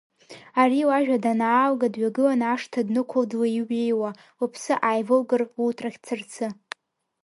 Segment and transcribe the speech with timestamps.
[0.61, 6.47] Ари лажәа данаалга, дҩагыланы ашҭа днықәылт длеиҩеиуа, лыԥсы ааивылгар луҭрахь дцарцы.